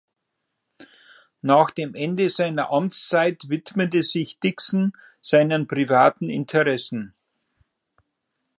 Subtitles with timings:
[1.43, 7.13] Nach dem Ende seiner Amtszeit widmete sich Dixon seinen privaten Interessen.